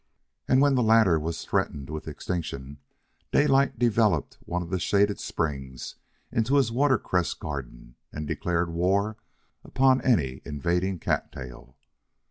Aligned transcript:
And 0.47 0.61
when 0.63 0.73
the 0.73 0.81
latter 0.81 1.19
was 1.19 1.45
threatened 1.45 1.91
with 1.91 2.07
extinction, 2.07 2.79
Daylight 3.31 3.77
developed 3.77 4.39
one 4.45 4.63
of 4.63 4.71
the 4.71 4.79
shaded 4.79 5.19
springs 5.19 5.93
into 6.31 6.55
his 6.55 6.71
water 6.71 6.97
cress 6.97 7.35
garden 7.35 7.93
and 8.11 8.27
declared 8.27 8.71
war 8.73 9.17
upon 9.63 10.01
any 10.01 10.41
invading 10.43 10.97
cattail. 10.97 11.77